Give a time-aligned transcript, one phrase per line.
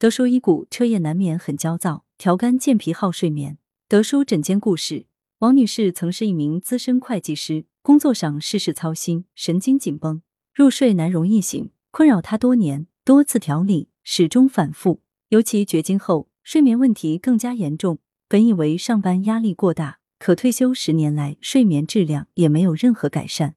[0.00, 3.58] 德叔一股彻夜难眠，很焦躁，调肝健脾好睡眠。
[3.88, 5.06] 德叔诊间故事：
[5.40, 10.22] 王女士曾是一名资深会计师，工作上事事操心，神经紧绷，
[10.54, 15.00] 入睡难，容易醒，困扰她多年，多次调理，始终反复。
[15.30, 17.98] 尤其绝经后，睡眠问题更加严重。
[18.28, 23.56] 本以为上班压力过大，可退休十年来，睡眠质量也没有任何改善，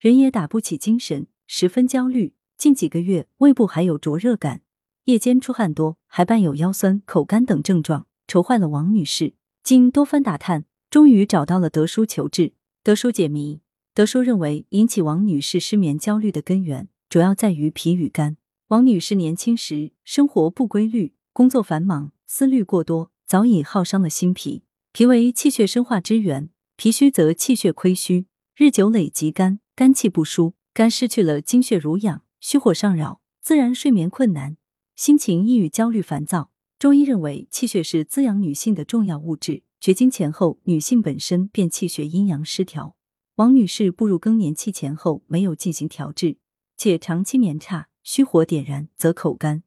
[0.00, 2.34] 人也打不起精神，十分焦虑。
[2.56, 4.62] 近几个月，胃部还有灼热感，
[5.08, 9.32] 夜间出汗多，还伴有腰酸、口干等症状，愁坏了王女士。
[9.62, 12.52] 经多番打探，终于找到了德叔求治。
[12.84, 13.62] 德叔解谜：
[13.94, 18.36] 德叔认为，引起王女士失眠焦虑的根源，主要在于脾与肝。
[18.66, 24.64] 王女士年轻时生活不规律，工作繁忙，思虑过多，早已耗伤了心脾。
[24.92, 32.20] 脾为气血生化之源，脾虚则气血亏虚，日久累积肝，肝气不舒，肝失去了精血濡养。
[32.40, 34.57] 虚火上扰，自然睡眠困难，
[34.98, 36.50] 心情抑郁、焦虑、烦躁。
[36.76, 39.62] 中医认为，气血是滋养女性的重要物质。
[39.80, 42.96] 绝经前后，女性本身便气血阴阳失调。
[43.36, 46.38] 王女士步入更年期前后，没有进行调治，
[46.76, 49.62] 且长期眠差，虚火点燃，则口干；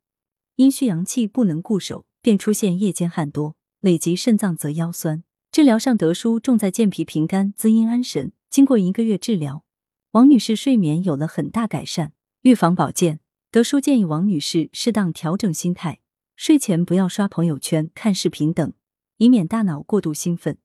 [0.57, 5.23] 阴虚阳气不能固守，便出现夜间汗多，累及肾脏则腰酸。
[5.49, 8.33] 治疗上，德叔重在健脾平肝、滋阴安神。
[8.49, 9.63] 经过一个月治疗，
[10.11, 12.11] 王女士睡眠有了很大改善。
[12.41, 13.21] 预防保健，
[13.51, 15.99] 德叔建议王女士适当调整心态，
[16.37, 18.71] 睡前不要刷朋友圈、看视频等，
[19.17, 20.57] 以免大脑过度兴奋，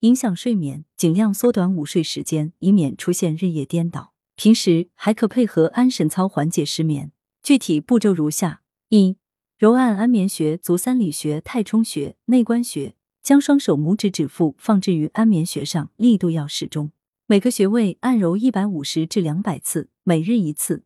[0.00, 0.86] 影响睡眠。
[0.96, 4.14] 尽量缩短午睡时间，以免出现日夜颠倒。
[4.34, 7.12] 平时还可配合安神操缓解失眠。
[7.42, 9.18] 具体步骤如下：一、
[9.58, 16.92] 揉按安眠穴、足三里穴、太冲穴、内关穴，将双手拇指指腹放置于安眠穴上，力度要适中，
[17.26, 20.84] 每个穴位按揉一百五十至两百次，每日一次。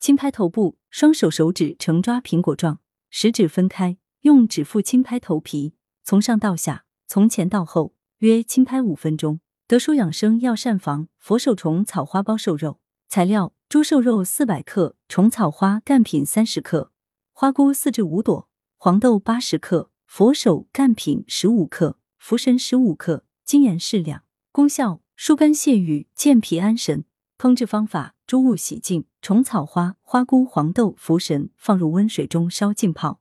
[0.00, 2.78] 轻拍头部，双手手指呈抓苹果状，
[3.10, 9.40] 食指分开，用指腹轻拍头皮，从上到下，从前到后，约轻拍五分钟。
[9.66, 16.92] 德舒养生药膳房佛手虫草花包瘦肉，材料：猪瘦肉四百克，虫草花干品三十克，
[17.32, 24.22] 花菇四至五朵，黄豆八十克，佛手干品十五克，茯神十五克，精盐适量。
[24.52, 27.04] 功效：疏肝泻郁，健脾安神。
[27.38, 33.20] 烹制方法：猪物洗净，虫草花、花菇、黄豆、茯神放入温水中烧浸泡，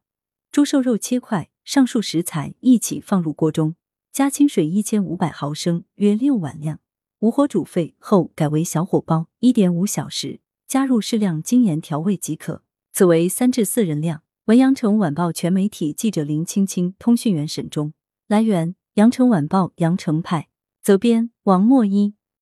[0.51, 3.75] 猪瘦肉切块，上述食材一起放入锅中，
[4.11, 6.79] 加清水一千五百毫升（约六碗量），
[7.21, 12.63] 无火煮沸后改为小火煲一点五小时，加入适量精盐调味即可。
[12.91, 14.23] 此为三至四人量。
[14.45, 17.93] 文阳城晚报全媒体记者林青青，通讯员沈忠。
[18.27, 20.47] 来源：阳城晚报阳城派，
[20.81, 22.16] 责编：王墨一。